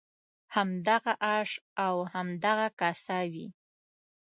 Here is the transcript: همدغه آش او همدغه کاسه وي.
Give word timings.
همدغه 0.55 1.13
آش 1.37 1.49
او 1.87 1.95
همدغه 2.15 2.67
کاسه 2.79 3.19
وي. 3.31 3.47